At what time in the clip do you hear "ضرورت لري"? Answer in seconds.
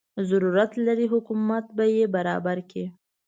0.29-1.05